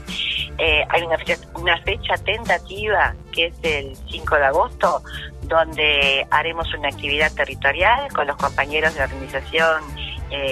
Eh, 0.59 0.85
hay 0.89 1.03
una 1.03 1.19
fecha, 1.19 1.37
una 1.55 1.81
fecha 1.83 2.15
tentativa 2.19 3.15
que 3.33 3.47
es 3.47 3.55
el 3.63 3.97
5 4.11 4.37
de 4.37 4.45
agosto, 4.45 5.03
donde 5.43 6.27
haremos 6.31 6.73
una 6.75 6.89
actividad 6.89 7.33
territorial 7.33 8.13
con 8.13 8.27
los 8.27 8.37
compañeros 8.37 8.95
de 8.95 9.01
la 9.01 9.07
organización 9.07 9.83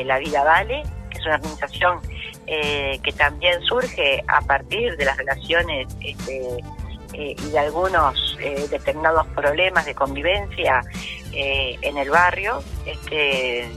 La 0.04 0.18
Vida 0.18 0.44
Vale, 0.44 0.84
que 1.12 1.18
es 1.18 1.26
una 1.26 1.36
organización 1.36 2.00
eh, 2.46 2.98
que 3.02 3.12
también 3.12 3.60
surge 3.62 4.22
a 4.26 4.40
partir 4.40 4.96
de 4.96 5.04
las 5.04 5.16
relaciones 5.16 5.88
este, 6.00 6.42
y 7.14 7.34
de 7.34 7.58
algunos 7.58 8.38
determinados 8.70 9.26
problemas 9.28 9.84
de 9.84 9.94
convivencia 9.94 10.82
en 11.30 11.98
el 11.98 12.08
barrio. 12.08 12.62
Este, 12.86 13.68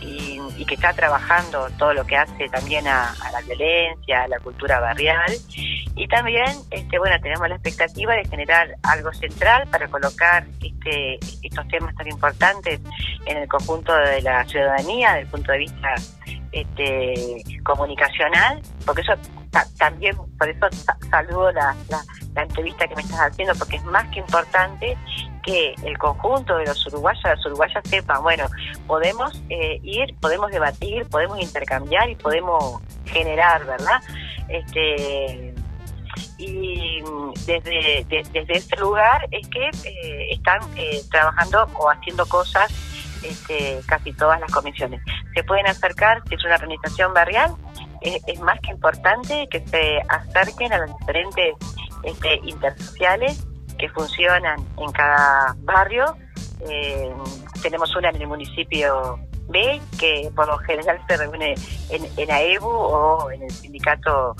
y, 0.00 0.64
que 0.66 0.74
está 0.74 0.92
trabajando 0.92 1.68
todo 1.78 1.94
lo 1.94 2.04
que 2.04 2.16
hace 2.16 2.48
también 2.48 2.86
a, 2.86 3.14
la 3.32 3.40
violencia, 3.42 4.22
a 4.22 4.28
la 4.28 4.38
cultura 4.38 4.78
barrial. 4.78 5.32
Y 5.96 6.06
también, 6.06 6.56
este, 6.70 6.98
bueno, 6.98 7.16
tenemos 7.20 7.48
la 7.48 7.56
expectativa 7.56 8.14
de 8.14 8.24
generar 8.26 8.76
algo 8.82 9.12
central 9.12 9.66
para 9.68 9.88
colocar 9.88 10.46
este, 10.62 11.18
estos 11.42 11.66
temas 11.68 11.94
tan 11.94 12.08
importantes 12.08 12.80
en 13.26 13.36
el 13.36 13.48
conjunto 13.48 13.94
de 13.94 14.22
la 14.22 14.44
ciudadanía, 14.44 15.10
desde 15.10 15.22
el 15.22 15.28
punto 15.28 15.52
de 15.52 15.58
vista 15.58 15.94
este, 16.52 17.42
comunicacional, 17.62 18.60
porque 18.84 19.02
eso 19.02 19.12
también, 19.78 20.16
por 20.38 20.48
eso 20.48 20.66
saludo 21.10 21.52
la, 21.52 21.74
la 22.34 22.42
entrevista 22.42 22.86
que 22.86 22.94
me 22.94 23.02
estás 23.02 23.20
haciendo, 23.20 23.54
porque 23.54 23.76
es 23.76 23.84
más 23.84 24.06
que 24.08 24.20
importante 24.20 24.96
que 25.42 25.74
el 25.84 25.96
conjunto 25.98 26.56
de 26.56 26.66
los 26.66 26.86
uruguayos, 26.86 27.22
las 27.24 27.46
uruguayas 27.46 27.82
sepan, 27.88 28.22
bueno, 28.22 28.46
podemos 28.86 29.42
eh, 29.48 29.80
ir, 29.82 30.14
podemos 30.20 30.50
debatir, 30.50 31.06
podemos 31.06 31.40
intercambiar 31.40 32.08
y 32.10 32.14
podemos 32.14 32.80
generar, 33.06 33.64
¿verdad? 33.64 34.00
Este, 34.48 35.54
y 36.38 37.02
desde, 37.46 38.06
desde 38.08 38.52
ese 38.56 38.76
lugar 38.76 39.26
es 39.30 39.46
que 39.48 39.70
eh, 39.84 40.28
están 40.30 40.60
eh, 40.76 41.00
trabajando 41.10 41.66
o 41.74 41.90
haciendo 41.90 42.26
cosas 42.26 42.72
este, 43.22 43.80
casi 43.86 44.12
todas 44.12 44.40
las 44.40 44.50
comisiones. 44.50 45.00
Se 45.34 45.42
pueden 45.44 45.66
acercar, 45.66 46.22
si 46.28 46.34
es 46.34 46.44
una 46.44 46.54
organización 46.54 47.12
barrial, 47.14 47.54
es 48.02 48.40
más 48.40 48.58
que 48.60 48.70
importante 48.70 49.46
que 49.50 49.60
se 49.66 50.00
acerquen 50.08 50.72
a 50.72 50.78
los 50.78 50.98
diferentes 50.98 51.54
este, 52.02 52.40
intersociales 52.44 53.46
que 53.78 53.88
funcionan 53.90 54.64
en 54.78 54.92
cada 54.92 55.54
barrio. 55.58 56.16
Eh, 56.68 57.12
tenemos 57.62 57.94
una 57.96 58.10
en 58.10 58.16
el 58.16 58.26
municipio 58.26 59.18
B, 59.48 59.80
que 59.98 60.30
por 60.34 60.46
lo 60.46 60.58
general 60.58 61.00
se 61.08 61.16
reúne 61.16 61.54
en, 61.90 62.06
en 62.16 62.30
AEBU 62.30 62.68
o 62.68 63.30
en 63.30 63.42
el 63.42 63.50
sindicato 63.50 64.36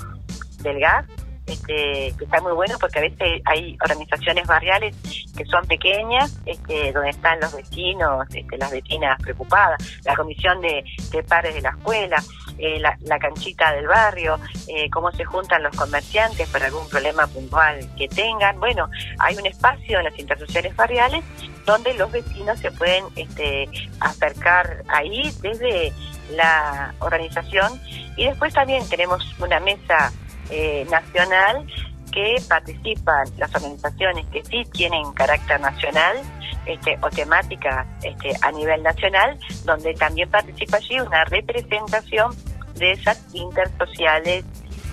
del 0.61 0.79
gas, 0.79 1.05
este, 1.45 2.13
que 2.17 2.23
está 2.23 2.39
muy 2.41 2.53
bueno 2.53 2.77
porque 2.79 2.99
a 2.99 3.01
veces 3.01 3.41
hay 3.45 3.77
organizaciones 3.81 4.47
barriales 4.47 4.95
que 5.31 5.45
son 5.45 5.65
pequeñas, 5.65 6.39
este, 6.45 6.91
donde 6.91 7.09
están 7.09 7.39
los 7.39 7.55
vecinos, 7.55 8.25
este, 8.33 8.57
las 8.57 8.71
vecinas 8.71 9.21
preocupadas, 9.21 9.79
la 10.05 10.15
comisión 10.15 10.61
de, 10.61 10.83
de 11.11 11.23
padres 11.23 11.55
de 11.55 11.61
la 11.61 11.69
escuela, 11.69 12.21
eh, 12.57 12.79
la, 12.79 13.19
canchita 13.19 13.73
del 13.73 13.87
barrio, 13.87 14.39
eh, 14.67 14.89
cómo 14.91 15.11
se 15.11 15.25
juntan 15.25 15.63
los 15.63 15.75
comerciantes 15.75 16.47
para 16.49 16.67
algún 16.67 16.87
problema 16.89 17.25
puntual 17.25 17.79
que 17.97 18.07
tengan. 18.07 18.59
Bueno, 18.59 18.89
hay 19.17 19.35
un 19.35 19.45
espacio 19.47 19.97
en 19.97 20.05
las 20.05 20.19
intersecciones 20.19 20.75
barriales 20.75 21.23
donde 21.65 21.93
los 21.95 22.11
vecinos 22.11 22.59
se 22.59 22.71
pueden 22.71 23.05
este, 23.15 23.67
acercar 23.99 24.83
ahí 24.89 25.31
desde 25.41 25.91
la 26.35 26.93
organización 26.99 27.81
y 28.15 28.25
después 28.25 28.53
también 28.53 28.87
tenemos 28.89 29.23
una 29.39 29.59
mesa 29.59 30.11
eh, 30.51 30.85
nacional 30.91 31.65
que 32.11 32.37
participan 32.47 33.27
las 33.37 33.53
organizaciones 33.55 34.25
que 34.27 34.43
sí 34.43 34.63
tienen 34.71 35.11
carácter 35.13 35.59
nacional 35.59 36.17
este, 36.65 36.97
o 37.01 37.09
temáticas 37.09 37.87
este, 38.03 38.33
a 38.41 38.51
nivel 38.51 38.83
nacional, 38.83 39.39
donde 39.65 39.93
también 39.95 40.29
participa 40.29 40.77
allí 40.77 40.99
una 40.99 41.23
representación 41.25 42.35
de 42.75 42.91
esas 42.91 43.23
intersociales 43.33 44.45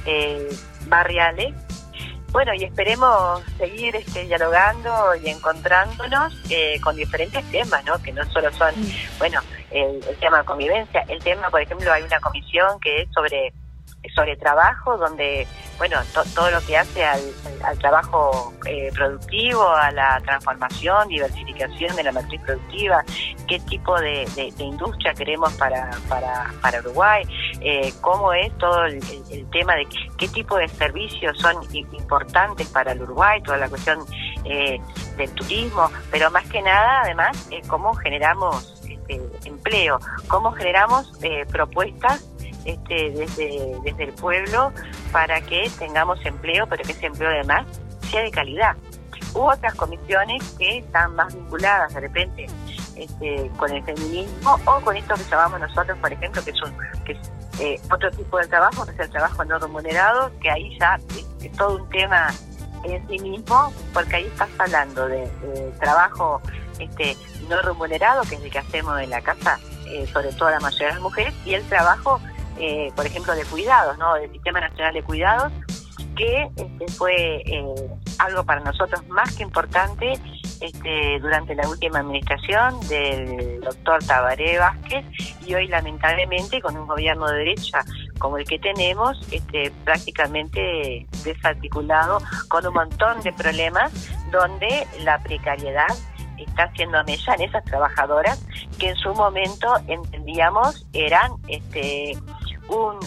eh, 0.06 0.48
barriales. 0.86 1.54
Bueno, 2.30 2.52
y 2.54 2.64
esperemos 2.64 3.42
seguir 3.56 3.96
este, 3.96 4.24
dialogando 4.24 5.14
y 5.22 5.30
encontrándonos 5.30 6.34
eh, 6.50 6.78
con 6.82 6.94
diferentes 6.94 7.42
temas, 7.50 7.84
¿no? 7.86 8.00
Que 8.02 8.12
no 8.12 8.24
solo 8.30 8.52
son, 8.52 8.74
mm. 8.78 9.18
bueno, 9.18 9.40
el, 9.70 10.02
el 10.06 10.16
tema 10.16 10.38
de 10.38 10.44
convivencia, 10.44 11.04
el 11.08 11.22
tema, 11.22 11.50
por 11.50 11.62
ejemplo, 11.62 11.90
hay 11.90 12.02
una 12.02 12.20
comisión 12.20 12.78
que 12.80 13.02
es 13.02 13.08
sobre 13.12 13.52
sobre 14.14 14.36
trabajo, 14.36 14.96
donde, 14.96 15.46
bueno, 15.76 15.96
todo 16.34 16.50
lo 16.50 16.60
que 16.62 16.76
hace 16.76 17.04
al, 17.04 17.20
trabajo 17.78 18.52
eh, 18.66 18.90
productivo, 18.94 19.68
a 19.68 19.90
la 19.90 20.20
transformación, 20.24 21.08
diversificación 21.08 21.94
de 21.96 22.04
la 22.04 22.12
matriz 22.12 22.40
productiva, 22.42 23.04
qué 23.46 23.58
tipo 23.60 23.98
de, 24.00 24.26
industria 24.58 25.14
queremos 25.14 25.52
para, 25.54 25.90
para, 26.08 26.52
para 26.62 26.80
Uruguay, 26.80 27.24
eh, 27.60 27.92
cómo 28.00 28.32
es 28.32 28.56
todo 28.58 28.84
el, 28.84 29.00
tema 29.50 29.74
de 29.74 29.86
qué 30.16 30.28
tipo 30.28 30.56
de 30.56 30.68
servicios 30.68 31.38
son 31.38 31.56
importantes 31.74 32.68
para 32.68 32.92
el 32.92 33.02
Uruguay, 33.02 33.42
toda 33.42 33.58
la 33.58 33.68
cuestión 33.68 34.00
eh, 34.44 34.80
del 35.16 35.32
turismo, 35.32 35.90
pero 36.10 36.30
más 36.30 36.48
que 36.48 36.62
nada, 36.62 37.02
además, 37.02 37.48
cómo 37.66 37.94
generamos 37.94 38.82
este, 38.88 39.20
empleo, 39.44 39.98
cómo 40.28 40.52
generamos 40.52 41.12
propuestas 41.50 42.24
este, 42.68 43.10
desde, 43.10 43.76
desde 43.82 44.04
el 44.04 44.12
pueblo 44.12 44.72
para 45.10 45.40
que 45.40 45.70
tengamos 45.78 46.24
empleo, 46.26 46.66
pero 46.66 46.84
que 46.84 46.92
ese 46.92 47.06
empleo 47.06 47.30
además 47.30 47.66
sea 48.10 48.22
de 48.22 48.30
calidad. 48.30 48.76
Hubo 49.34 49.50
otras 49.50 49.74
comisiones 49.74 50.42
que 50.58 50.78
están 50.78 51.14
más 51.14 51.34
vinculadas 51.34 51.94
de 51.94 52.00
repente 52.00 52.46
este, 52.96 53.50
con 53.56 53.70
el 53.72 53.82
feminismo 53.84 54.58
o 54.66 54.80
con 54.80 54.96
esto 54.96 55.14
que 55.14 55.24
llamamos 55.24 55.60
nosotros, 55.60 55.96
por 55.98 56.12
ejemplo, 56.12 56.44
que 56.44 56.50
es, 56.50 56.56
que 57.04 57.12
es 57.12 57.18
eh, 57.60 57.80
otro 57.90 58.10
tipo 58.10 58.38
de 58.38 58.46
trabajo, 58.46 58.84
que 58.84 58.92
es 58.92 59.00
el 59.00 59.10
trabajo 59.10 59.44
no 59.44 59.58
remunerado, 59.58 60.30
que 60.40 60.50
ahí 60.50 60.76
ya 60.78 60.98
es, 61.40 61.52
todo 61.52 61.76
un 61.76 61.88
tema 61.88 62.28
en 62.84 63.08
sí 63.08 63.18
mismo, 63.18 63.72
porque 63.94 64.16
ahí 64.16 64.26
estás 64.26 64.50
hablando 64.58 65.08
de, 65.08 65.26
trabajo 65.80 66.42
este, 66.78 67.16
no 67.48 67.60
remunerado, 67.62 68.22
que 68.22 68.34
es 68.34 68.42
el 68.42 68.50
que 68.50 68.58
hacemos 68.58 69.00
en 69.00 69.10
la 69.10 69.22
casa, 69.22 69.58
eh, 69.86 70.06
sobre 70.12 70.32
todo 70.32 70.50
la 70.50 70.60
mayoría 70.60 70.88
de 70.88 70.92
las 70.94 71.02
mujeres, 71.02 71.34
y 71.44 71.54
el 71.54 71.64
trabajo 71.64 72.20
eh, 72.58 72.92
por 72.94 73.06
ejemplo, 73.06 73.34
de 73.34 73.44
cuidados, 73.44 73.98
¿no? 73.98 74.14
Del 74.14 74.30
Sistema 74.32 74.60
Nacional 74.60 74.94
de 74.94 75.02
Cuidados, 75.02 75.52
que 76.16 76.48
este, 76.56 76.88
fue 76.92 77.44
algo 78.18 78.44
para 78.44 78.60
nosotros 78.60 79.06
más 79.08 79.36
que 79.36 79.44
importante 79.44 80.14
este, 80.60 81.20
durante 81.20 81.54
la 81.54 81.68
última 81.68 82.00
administración 82.00 82.80
del 82.88 83.60
doctor 83.60 84.02
Tabaré 84.04 84.58
Vázquez 84.58 85.06
y 85.46 85.54
hoy 85.54 85.68
lamentablemente 85.68 86.60
con 86.60 86.76
un 86.76 86.86
gobierno 86.86 87.28
de 87.28 87.38
derecha 87.38 87.84
como 88.18 88.38
el 88.38 88.44
que 88.44 88.58
tenemos, 88.58 89.20
este, 89.30 89.70
prácticamente 89.84 91.06
desarticulado, 91.24 92.18
con 92.48 92.66
un 92.66 92.74
montón 92.74 93.20
de 93.20 93.32
problemas 93.32 93.92
donde 94.32 94.86
la 95.04 95.22
precariedad 95.22 95.86
está 96.36 96.64
haciendo 96.64 97.02
mella 97.04 97.34
en 97.34 97.42
esas 97.42 97.64
trabajadoras 97.64 98.44
que 98.78 98.90
en 98.90 98.96
su 98.96 99.12
momento 99.14 99.76
entendíamos 99.86 100.86
eran 100.92 101.32
este, 101.48 102.16
un, 102.68 102.98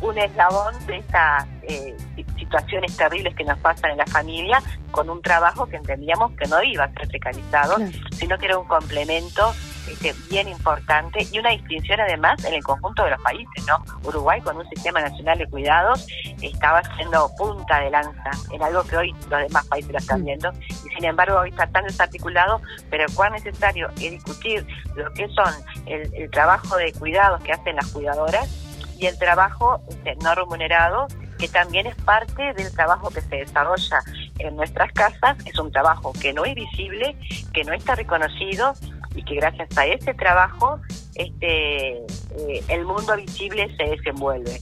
un, 0.00 0.18
eslabón 0.18 0.74
de 0.86 0.98
estas 0.98 1.46
eh, 1.62 1.96
situaciones 2.36 2.96
terribles 2.96 3.34
que 3.34 3.44
nos 3.44 3.58
pasan 3.58 3.92
en 3.92 3.98
la 3.98 4.06
familia 4.06 4.62
con 4.90 5.08
un 5.08 5.22
trabajo 5.22 5.66
que 5.66 5.76
entendíamos 5.76 6.32
que 6.32 6.46
no 6.48 6.62
iba 6.62 6.84
a 6.84 6.92
ser 6.92 7.08
precarizado, 7.08 7.76
sino 8.12 8.38
que 8.38 8.46
era 8.46 8.58
un 8.58 8.66
complemento 8.66 9.52
este, 9.88 10.14
bien 10.28 10.48
importante 10.48 11.26
y 11.32 11.38
una 11.38 11.50
distinción 11.50 12.00
además 12.00 12.44
en 12.44 12.54
el 12.54 12.62
conjunto 12.62 13.04
de 13.04 13.10
los 13.10 13.22
países, 13.22 13.66
¿no? 13.66 13.82
Uruguay 14.04 14.40
con 14.40 14.56
un 14.56 14.68
sistema 14.68 15.00
nacional 15.00 15.38
de 15.38 15.46
cuidados 15.46 16.06
estaba 16.42 16.82
siendo 16.96 17.30
punta 17.36 17.80
de 17.80 17.90
lanza 17.90 18.30
en 18.50 18.62
algo 18.62 18.82
que 18.84 18.96
hoy 18.96 19.14
los 19.30 19.40
demás 19.40 19.66
países 19.66 19.90
lo 19.92 19.98
están 19.98 20.24
viendo. 20.24 20.50
Y 20.68 20.94
sin 20.94 21.04
embargo 21.04 21.38
hoy 21.38 21.50
está 21.50 21.66
tan 21.68 21.84
desarticulado, 21.84 22.60
pero 22.90 23.06
cuán 23.14 23.32
necesario 23.32 23.88
es 24.00 24.10
discutir 24.10 24.66
lo 24.94 25.10
que 25.12 25.28
son 25.28 25.52
el, 25.86 26.12
el 26.14 26.30
trabajo 26.30 26.76
de 26.76 26.92
cuidados 26.92 27.42
que 27.42 27.52
hacen 27.52 27.76
las 27.76 27.86
cuidadoras 27.88 28.67
y 28.98 29.06
el 29.06 29.18
trabajo 29.18 29.80
este, 29.88 30.16
no 30.16 30.34
remunerado, 30.34 31.06
que 31.38 31.48
también 31.48 31.86
es 31.86 31.94
parte 31.96 32.52
del 32.54 32.72
trabajo 32.72 33.10
que 33.10 33.20
se 33.20 33.36
desarrolla 33.36 34.00
en 34.38 34.56
nuestras 34.56 34.92
casas, 34.92 35.36
es 35.46 35.58
un 35.58 35.70
trabajo 35.70 36.12
que 36.20 36.32
no 36.32 36.44
es 36.44 36.54
visible, 36.54 37.16
que 37.52 37.64
no 37.64 37.72
está 37.72 37.94
reconocido 37.94 38.74
y 39.14 39.24
que 39.24 39.36
gracias 39.36 39.76
a 39.78 39.86
ese 39.86 40.14
trabajo 40.14 40.80
este 41.14 41.98
eh, 41.98 42.64
el 42.68 42.84
mundo 42.84 43.16
visible 43.16 43.68
se 43.76 43.84
desenvuelve. 43.84 44.60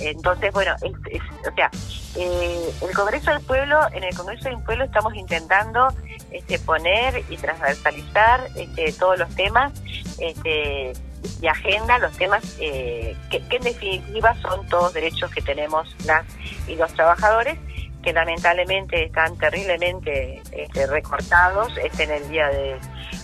Entonces, 0.00 0.52
bueno, 0.52 0.76
o 0.76 1.54
sea, 1.56 1.70
eh, 2.16 2.70
el 2.82 2.94
Congreso 2.94 3.32
del 3.32 3.40
Pueblo, 3.40 3.80
en 3.92 4.04
el 4.04 4.14
Congreso 4.14 4.48
del 4.48 4.62
Pueblo 4.62 4.84
estamos 4.84 5.14
intentando 5.14 5.88
este, 6.30 6.58
poner 6.60 7.24
y 7.28 7.36
transversalizar 7.36 8.46
este, 8.54 8.92
todos 8.92 9.18
los 9.18 9.28
temas 9.34 9.72
este, 10.18 10.92
y 11.40 11.46
agenda 11.46 11.98
los 11.98 12.16
temas 12.16 12.56
eh, 12.60 13.16
que, 13.30 13.42
en 13.50 13.62
definitiva 13.62 14.34
son 14.42 14.66
todos 14.66 14.92
derechos 14.92 15.30
que 15.32 15.42
tenemos 15.42 15.94
las 16.06 16.24
y 16.66 16.76
los 16.76 16.92
trabajadores 16.94 17.58
que 18.02 18.12
lamentablemente 18.12 19.04
están 19.04 19.36
terriblemente 19.38 20.40
este, 20.52 20.86
recortados 20.86 21.72
este, 21.82 22.04
en 22.04 22.10
el 22.10 22.28
día 22.28 22.48
de 22.48 22.76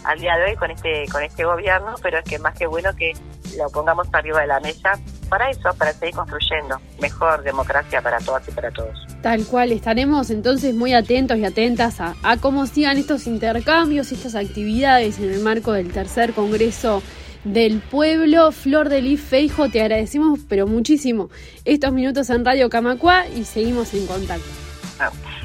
al 0.04 0.18
día 0.18 0.36
de 0.36 0.50
hoy 0.50 0.56
con 0.56 0.70
este 0.70 1.06
con 1.10 1.22
este 1.22 1.44
gobierno 1.44 1.94
pero 2.02 2.18
es 2.18 2.24
que 2.24 2.38
más 2.38 2.56
que 2.56 2.66
bueno 2.66 2.94
que 2.94 3.12
lo 3.56 3.70
pongamos 3.70 4.08
arriba 4.12 4.40
de 4.40 4.46
la 4.48 4.60
mesa 4.60 4.98
para 5.28 5.50
eso 5.50 5.72
para 5.78 5.92
seguir 5.92 6.14
construyendo 6.14 6.80
mejor 7.00 7.42
democracia 7.42 8.02
para 8.02 8.18
todas 8.18 8.46
y 8.48 8.52
para 8.52 8.70
todos. 8.70 9.06
Tal 9.22 9.44
cual 9.46 9.72
estaremos 9.72 10.30
entonces 10.30 10.74
muy 10.74 10.92
atentos 10.92 11.38
y 11.38 11.44
atentas 11.44 12.00
a, 12.00 12.14
a 12.22 12.36
cómo 12.36 12.66
sigan 12.66 12.98
estos 12.98 13.26
intercambios 13.26 14.12
estas 14.12 14.34
actividades 14.34 15.18
en 15.18 15.32
el 15.32 15.40
marco 15.40 15.72
del 15.72 15.92
tercer 15.92 16.34
congreso 16.34 17.02
del 17.44 17.80
pueblo. 17.80 18.52
Flor 18.52 18.88
de 18.88 19.02
Lis 19.02 19.20
Feijo, 19.20 19.68
te 19.68 19.80
agradecemos, 19.80 20.40
pero 20.48 20.66
muchísimo, 20.66 21.30
estos 21.64 21.92
minutos 21.92 22.30
en 22.30 22.44
Radio 22.44 22.68
Camacua 22.68 23.26
y 23.28 23.44
seguimos 23.44 23.94
en 23.94 24.06
contacto. 24.06 24.48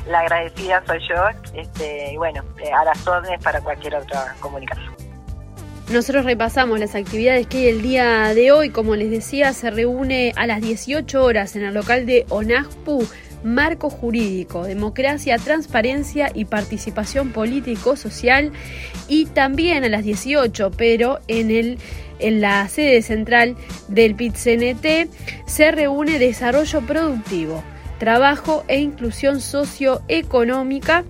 La 0.08 0.22
agradecida 0.22 0.84
soy 0.88 1.00
yo, 1.08 1.24
este, 1.54 2.14
y 2.14 2.18
bueno, 2.18 2.44
eh, 2.64 2.72
a 2.72 2.84
las 2.84 3.06
órdenes 3.08 3.44
para 3.44 3.62
cualquier 3.62 3.96
otra 3.96 4.36
comunicación. 4.40 4.94
Nosotros 5.92 6.24
repasamos 6.24 6.80
las 6.80 6.94
actividades 6.94 7.48
que 7.48 7.58
hay 7.58 7.68
el 7.68 7.82
día 7.82 8.34
de 8.36 8.52
hoy. 8.52 8.70
Como 8.70 8.96
les 8.96 9.10
decía, 9.10 9.54
se 9.54 9.72
reúne 9.72 10.34
a 10.36 10.46
las 10.46 10.62
18 10.62 11.24
horas 11.24 11.56
en 11.56 11.64
el 11.64 11.74
local 11.74 12.06
de 12.06 12.26
ONASPU 12.30 13.08
marco 13.44 13.90
jurídico, 13.90 14.64
democracia, 14.64 15.38
transparencia 15.38 16.32
y 16.34 16.46
participación 16.46 17.32
político-social 17.32 18.52
y 19.08 19.26
también 19.28 19.84
a 19.84 19.90
las 19.90 20.04
18, 20.04 20.72
pero 20.78 21.20
en 21.28 21.52
el 21.52 21.78
en 22.20 22.42
la 22.42 22.68
sede 22.68 23.02
central 23.02 23.56
del 23.88 24.16
PIT-CNT 24.16 25.10
se 25.46 25.72
reúne 25.72 26.20
desarrollo 26.20 26.82
productivo, 26.82 27.64
trabajo 27.98 28.64
e 28.68 28.80
inclusión 28.80 29.42
socioeconómica 29.42 31.06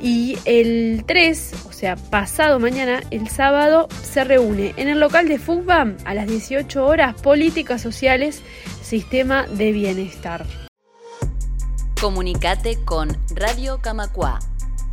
y 0.00 0.36
el 0.44 1.04
3, 1.06 1.54
o 1.68 1.72
sea, 1.72 1.96
pasado 1.96 2.58
mañana, 2.58 3.00
el 3.10 3.28
sábado, 3.28 3.88
se 4.02 4.24
reúne 4.24 4.74
en 4.76 4.88
el 4.88 4.98
local 4.98 5.28
de 5.28 5.38
FUCBAM 5.38 5.96
a 6.04 6.14
las 6.14 6.26
18 6.26 6.84
horas 6.84 7.20
Políticas 7.22 7.80
Sociales, 7.80 8.42
Sistema 8.82 9.46
de 9.46 9.70
Bienestar. 9.70 10.61
Comunicate 12.02 12.82
con 12.84 13.16
Radio 13.30 13.78
Camacua. 13.80 14.40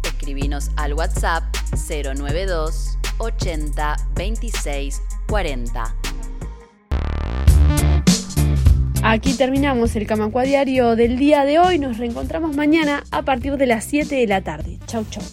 Escribinos 0.03 0.69
al 0.75 0.93
WhatsApp 0.93 1.43
092 1.89 2.99
80 3.17 3.95
26 4.13 5.01
40. 5.27 5.95
Aquí 9.01 9.33
terminamos 9.33 9.95
el 9.95 10.05
Camacua 10.05 10.43
Diario 10.43 10.95
del 10.95 11.17
día 11.17 11.45
de 11.45 11.57
hoy. 11.57 11.79
Nos 11.79 11.97
reencontramos 11.97 12.55
mañana 12.55 13.03
a 13.09 13.23
partir 13.23 13.57
de 13.57 13.65
las 13.65 13.85
7 13.85 14.13
de 14.13 14.27
la 14.27 14.43
tarde. 14.43 14.77
Chau, 14.85 15.03
chau. 15.09 15.23